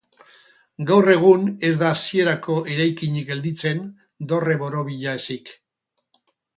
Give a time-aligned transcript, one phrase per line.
[0.91, 3.87] Gaur egun ez da hasierako eraikinik gelditzen
[4.35, 5.57] dorre borobila ezik.